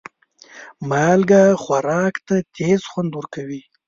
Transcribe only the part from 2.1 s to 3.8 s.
ته تیز خوند ورکوي.